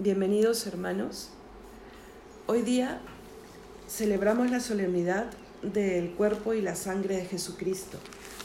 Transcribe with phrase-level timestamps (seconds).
[0.00, 1.30] Bienvenidos hermanos.
[2.46, 3.00] Hoy día
[3.88, 5.26] celebramos la solemnidad
[5.62, 7.98] del cuerpo y la sangre de Jesucristo.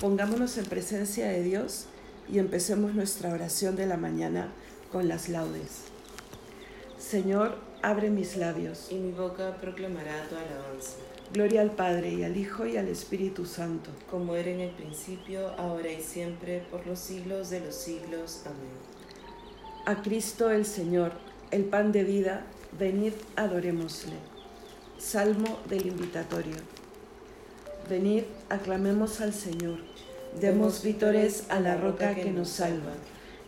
[0.00, 1.84] Pongámonos en presencia de Dios
[2.32, 4.54] y empecemos nuestra oración de la mañana
[4.90, 5.82] con las laudes.
[6.98, 8.86] Señor, abre mis labios.
[8.90, 10.96] Y mi boca proclamará tu alabanza.
[11.34, 13.90] Gloria al Padre y al Hijo y al Espíritu Santo.
[14.10, 18.40] Como era en el principio, ahora y siempre, por los siglos de los siglos.
[18.46, 18.94] Amén.
[19.84, 21.12] A Cristo el Señor,
[21.54, 22.42] el pan de vida,
[22.76, 24.16] venid adorémosle.
[24.98, 26.56] Salmo del invitatorio.
[27.88, 29.78] Venid, aclamemos al Señor.
[30.40, 32.94] Demos vítores a la roca que nos salva.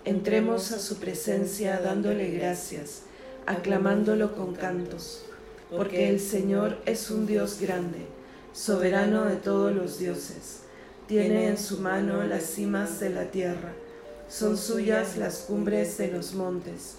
[0.05, 3.03] Entremos a su presencia dándole gracias,
[3.45, 5.25] aclamándolo con cantos,
[5.69, 8.07] porque el Señor es un Dios grande,
[8.52, 10.61] soberano de todos los dioses.
[11.09, 13.73] Tiene en su mano las cimas de la tierra,
[14.29, 16.99] son suyas las cumbres de los montes,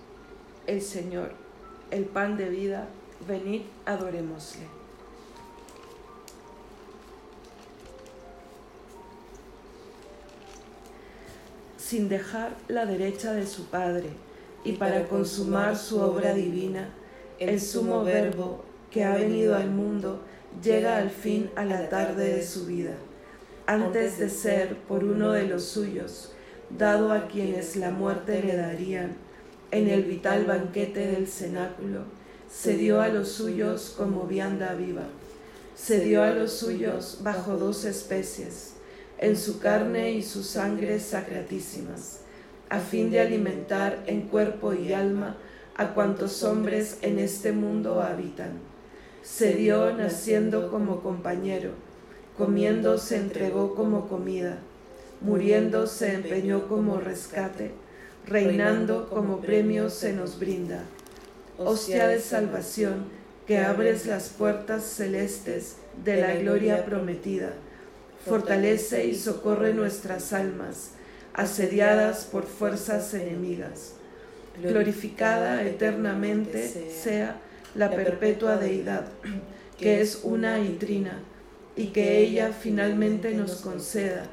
[0.71, 1.31] el Señor,
[1.91, 2.87] el pan de vida,
[3.27, 4.81] venid, adorémosle.
[11.77, 14.11] sin dejar la derecha de su Padre,
[14.63, 16.87] y para consumar su obra divina,
[17.37, 20.21] el sumo verbo que ha venido al mundo
[20.63, 22.93] llega al fin a la tarde de su vida,
[23.65, 26.31] antes de ser por uno de los suyos,
[26.69, 29.17] dado a quienes la muerte le darían,
[29.71, 32.01] en el vital banquete del cenáculo,
[32.49, 35.07] se dio a los suyos como vianda viva,
[35.75, 38.73] se dio a los suyos bajo dos especies,
[39.17, 42.19] en su carne y su sangre sacratísimas,
[42.69, 45.37] a fin de alimentar en cuerpo y alma
[45.75, 48.59] a cuantos hombres en este mundo habitan.
[49.23, 51.71] Se dio naciendo como compañero,
[52.37, 54.59] comiendo se entregó como comida,
[55.21, 57.71] muriendo se empeñó como rescate,
[58.27, 60.83] reinando como premio se nos brinda.
[61.57, 63.05] Hostia de salvación,
[63.45, 67.53] que abres las puertas celestes de la gloria prometida
[68.25, 70.91] fortalece y socorre nuestras almas,
[71.33, 73.93] asediadas por fuerzas enemigas.
[74.61, 77.39] Glorificada eternamente sea
[77.73, 79.07] la perpetua deidad,
[79.77, 81.19] que es una y trina,
[81.75, 84.25] y que ella finalmente nos conceda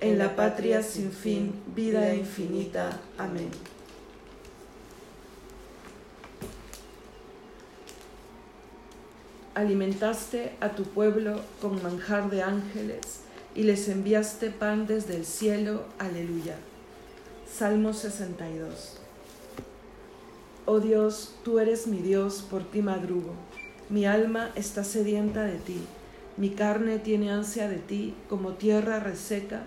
[0.00, 3.00] en la patria sin fin, vida infinita.
[3.18, 3.50] Amén.
[9.54, 13.20] Alimentaste a tu pueblo con manjar de ángeles
[13.54, 15.84] y les enviaste pan desde el cielo.
[15.98, 16.56] Aleluya.
[17.50, 18.98] Salmo 62.
[20.66, 23.34] Oh Dios, tú eres mi Dios, por ti madrugo.
[23.90, 25.78] Mi alma está sedienta de ti,
[26.36, 29.66] mi carne tiene ansia de ti, como tierra reseca,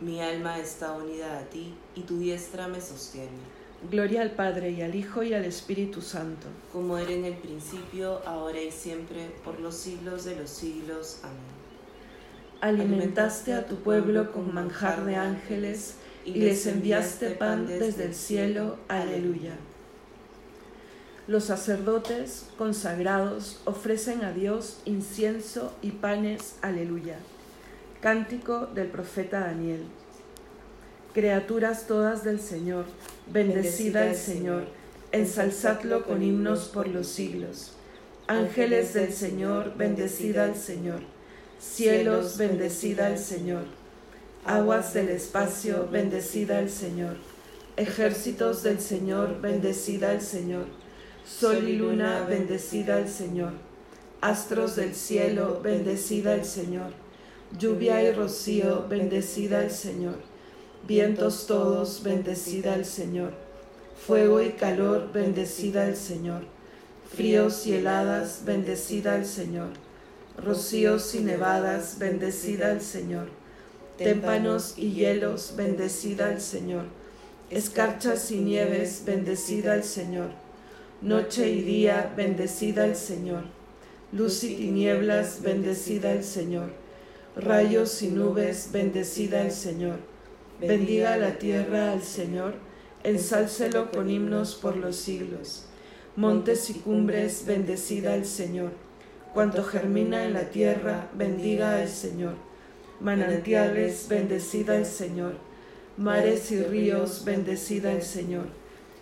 [0.00, 3.58] Mi alma está unida a ti y tu diestra me sostiene.
[3.90, 6.46] Gloria al Padre y al Hijo y al Espíritu Santo.
[6.72, 11.18] Como era en el principio, ahora y siempre, por los siglos de los siglos.
[11.22, 11.58] Amén.
[12.60, 18.76] Alimentaste a tu pueblo con manjar de ángeles y les enviaste pan desde el cielo.
[18.88, 19.54] Aleluya.
[21.28, 26.56] Los sacerdotes consagrados ofrecen a Dios incienso y panes.
[26.62, 27.18] Aleluya.
[28.00, 29.84] Cántico del profeta Daniel.
[31.14, 32.84] Criaturas todas del Señor
[33.30, 34.64] Bendecida el Señor,
[35.12, 37.72] ensalzadlo con himnos por los siglos.
[38.26, 41.00] Ángeles del Señor, bendecida al Señor.
[41.60, 43.64] Cielos, bendecida al Señor.
[44.46, 47.16] Aguas del espacio, bendecida al Señor.
[47.76, 50.64] Ejércitos del Señor, bendecida al Señor.
[51.26, 53.52] Sol y luna, bendecida al Señor.
[54.22, 57.07] Astros del cielo, bendecida al Señor.
[57.56, 60.16] Lluvia y rocío, bendecida al Señor.
[60.86, 63.32] Vientos todos, bendecida al Señor.
[64.06, 66.58] Fuego y calor, bendecida al Señor
[67.08, 69.68] fríos y heladas, bendecida al Señor.
[70.36, 73.28] Rocíos y nevadas, bendecida al Señor.
[73.96, 76.84] Témpanos y hielos, bendecida al Señor.
[77.50, 80.30] Escarchas y nieves, bendecida al Señor.
[81.00, 83.44] Noche y día, bendecida al Señor.
[84.12, 86.70] Luz y tinieblas, bendecida al Señor.
[87.38, 89.98] Rayos y nubes, bendecida al Señor.
[90.60, 92.54] Bendiga la tierra al Señor,
[93.04, 95.68] ensálcelo con himnos por los siglos
[96.18, 98.72] montes y cumbres, bendecida el Señor.
[99.32, 102.34] Cuanto germina en la tierra, bendiga al Señor.
[102.98, 105.34] Manantiales, bendecida el Señor.
[105.96, 108.46] Mares y ríos, bendecida el Señor.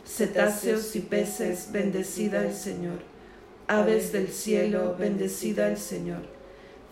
[0.07, 2.99] Cetáceos y peces, bendecida el Señor.
[3.67, 6.36] Aves del cielo, bendecida el Señor.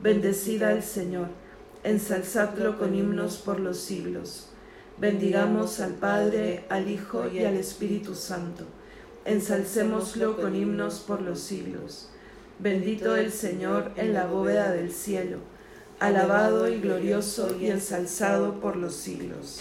[0.00, 1.28] bendecida al Señor.
[1.84, 4.48] Ensalzadlo con himnos por los siglos.
[4.98, 8.64] Bendigamos al Padre, al Hijo y al Espíritu Santo
[9.28, 12.08] ensalcémoslo con himnos por los siglos.
[12.58, 15.38] Bendito el Señor en la bóveda del cielo,
[16.00, 19.60] alabado y glorioso y ensalzado por los siglos.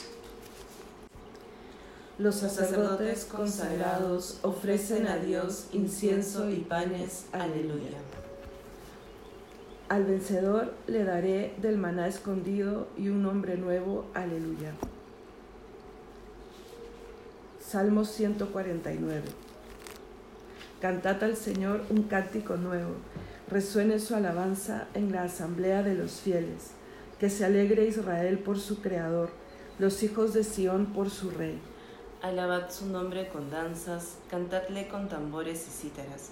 [2.17, 7.25] Los sacerdotes consagrados ofrecen a Dios incienso y panes.
[7.33, 7.97] Aleluya.
[9.89, 14.05] Al vencedor le daré del maná escondido y un nombre nuevo.
[14.13, 14.73] Aleluya.
[17.65, 19.23] Salmo 149.
[20.81, 22.95] Cantad al Señor un cántico nuevo,
[23.49, 26.71] resuene su alabanza en la asamblea de los fieles,
[27.17, 29.29] que se alegre Israel por su Creador,
[29.79, 31.59] los hijos de Sión por su Rey.
[32.21, 36.31] Alabad su nombre con danzas, cantadle con tambores y cítaras,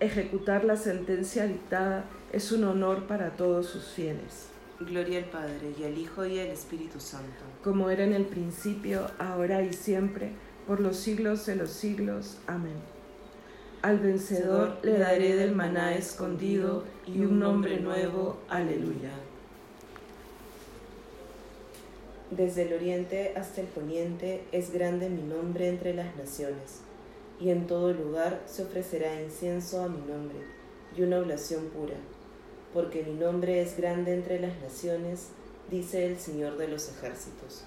[0.00, 4.46] Ejecutar la sentencia dictada es un honor para todos sus fieles.
[4.80, 7.44] Gloria al Padre y al Hijo y al Espíritu Santo.
[7.62, 10.30] Como era en el principio, ahora y siempre,
[10.66, 12.38] por los siglos de los siglos.
[12.46, 12.76] Amén.
[13.82, 18.38] Al vencedor le daré del maná escondido y un nombre nuevo.
[18.48, 19.12] Aleluya.
[22.30, 26.80] Desde el oriente hasta el poniente es grande mi nombre entre las naciones,
[27.40, 30.38] y en todo lugar se ofrecerá incienso a mi nombre
[30.96, 31.96] y una oblación pura,
[32.74, 35.28] porque mi nombre es grande entre las naciones,
[35.70, 37.64] dice el Señor de los ejércitos.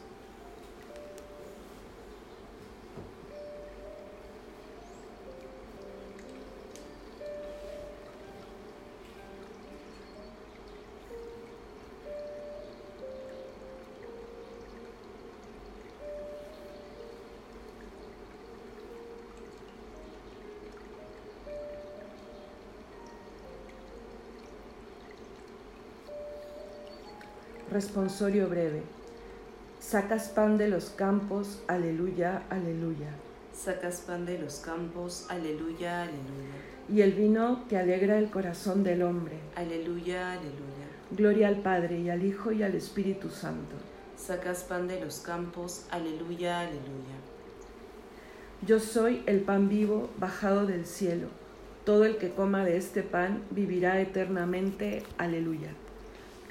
[27.74, 28.84] Responsorio breve.
[29.80, 33.10] Sacas pan de los campos, aleluya, aleluya.
[33.52, 36.54] Sacas pan de los campos, aleluya, aleluya.
[36.88, 39.40] Y el vino que alegra el corazón del hombre.
[39.56, 40.86] Aleluya, aleluya.
[41.10, 43.76] Gloria al Padre y al Hijo y al Espíritu Santo.
[44.16, 47.18] Sacas pan de los campos, aleluya, aleluya.
[48.68, 51.30] Yo soy el pan vivo bajado del cielo.
[51.86, 55.02] Todo el que coma de este pan vivirá eternamente.
[55.18, 55.70] Aleluya.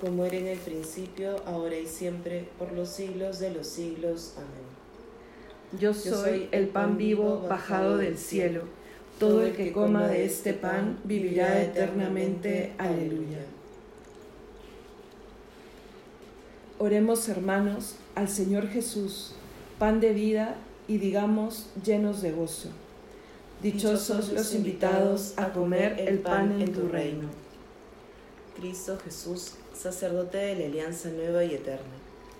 [0.00, 4.34] Como era en el principio, ahora y siempre, por los siglos de los siglos.
[4.36, 5.80] Amén.
[5.80, 8.62] Yo soy el pan vivo bajado del cielo.
[9.18, 12.74] Todo el que coma de este pan vivirá eternamente.
[12.78, 13.44] Aleluya.
[16.78, 19.32] Oremos hermanos al Señor Jesús,
[19.78, 22.68] pan de vida y digamos llenos de gozo.
[23.62, 27.28] Dichosos los invitados a comer el pan en tu reino.
[28.60, 31.94] Cristo Jesús, sacerdote de la alianza nueva y eterna,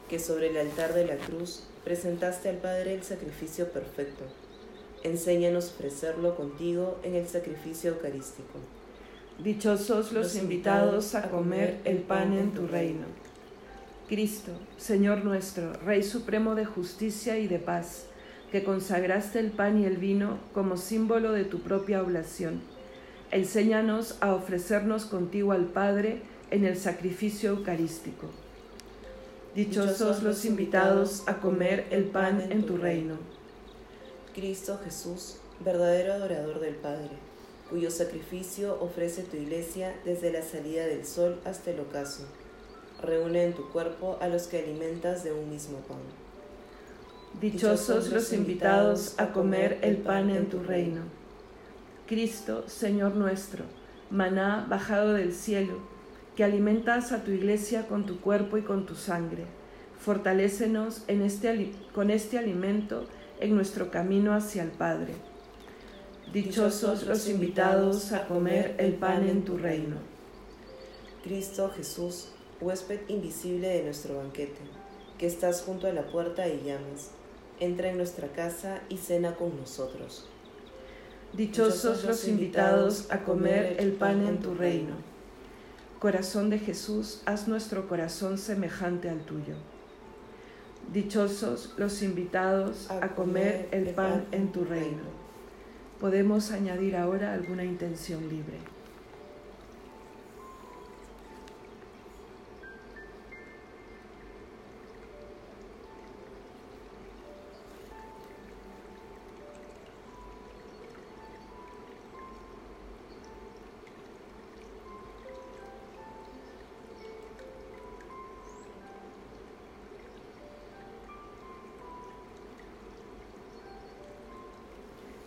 [0.09, 4.25] que sobre el altar de la cruz presentaste al Padre el sacrificio perfecto.
[5.03, 8.59] Enséñanos a ofrecerlo contigo en el sacrificio eucarístico.
[9.39, 13.07] Dichosos los invitados a comer el pan en tu reino.
[14.09, 18.07] Cristo, Señor nuestro, Rey supremo de justicia y de paz,
[18.51, 22.63] que consagraste el pan y el vino como símbolo de tu propia oblación.
[23.31, 28.29] Enséñanos a ofrecernos contigo al Padre en el sacrificio eucarístico.
[29.55, 33.17] Dichosos los invitados a comer el pan en tu reino.
[34.35, 37.11] Cristo Jesús, verdadero adorador del Padre,
[37.71, 42.25] cuyo sacrificio ofrece tu iglesia desde la salida del sol hasta el ocaso.
[43.03, 45.99] Reúne en tu cuerpo a los que alimentas de un mismo pan.
[47.41, 51.03] Dichosos los invitados a comer el pan en tu reino.
[52.07, 53.65] Cristo, Señor nuestro,
[54.11, 55.96] maná bajado del cielo,
[56.37, 59.47] que alimentas a tu iglesia con tu cuerpo y con tu sangre.
[59.99, 63.07] Fortalécenos en este, con este alimento
[63.41, 65.15] en nuestro camino hacia el Padre.
[66.33, 69.97] Dichosos los invitados a comer el pan en tu reino.
[71.25, 72.29] Cristo Jesús,
[72.61, 74.61] huésped invisible de nuestro banquete,
[75.19, 77.11] que estás junto a la puerta y llamas
[77.61, 80.27] entra en nuestra casa y cena con nosotros.
[81.33, 84.95] Dichosos los invitados a comer el pan en tu reino.
[85.99, 89.55] Corazón de Jesús, haz nuestro corazón semejante al tuyo.
[90.93, 95.05] Dichosos los invitados a comer el pan en tu reino.
[95.99, 98.76] Podemos añadir ahora alguna intención libre.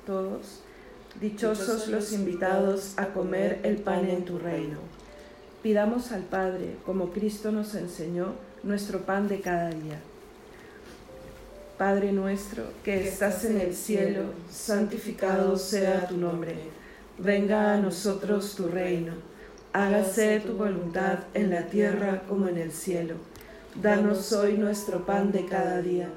[0.09, 0.61] Todos,
[1.21, 4.79] dichosos los invitados a comer el pan en tu reino.
[5.61, 9.99] Pidamos al Padre, como Cristo nos enseñó, nuestro pan de cada día.
[11.77, 16.55] Padre nuestro, que estás en el cielo, santificado sea tu nombre.
[17.19, 19.13] Venga a nosotros tu reino.
[19.73, 23.13] Hágase tu voluntad en la tierra como en el cielo.
[23.79, 26.09] Danos hoy nuestro pan de cada día.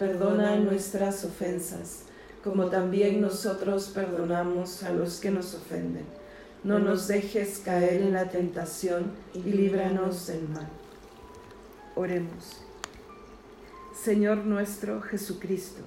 [0.00, 2.05] Perdona nuestras ofensas
[2.46, 6.04] como también nosotros perdonamos a los que nos ofenden.
[6.62, 10.68] No nos dejes caer en la tentación y líbranos del mal.
[11.96, 12.62] Oremos.
[14.00, 15.82] Señor nuestro Jesucristo,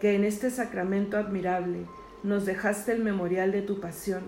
[0.00, 1.86] que en este sacramento admirable
[2.22, 4.22] nos dejaste el memorial de tu pasión,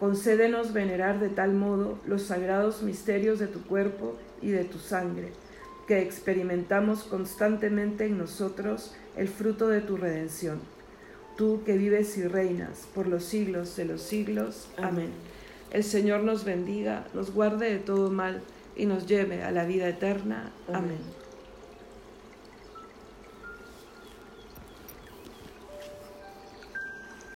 [0.00, 5.32] concédenos venerar de tal modo los sagrados misterios de tu cuerpo y de tu sangre,
[5.86, 10.73] que experimentamos constantemente en nosotros el fruto de tu redención
[11.36, 14.68] tú que vives y reinas por los siglos de los siglos.
[14.76, 15.10] Amén.
[15.70, 18.42] El Señor nos bendiga, nos guarde de todo mal
[18.76, 20.52] y nos lleve a la vida eterna.
[20.72, 21.23] Amén.